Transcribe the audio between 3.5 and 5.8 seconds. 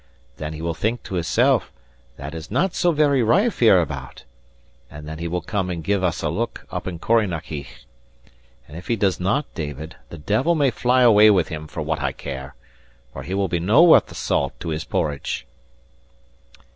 HEREABOUT; and then he will come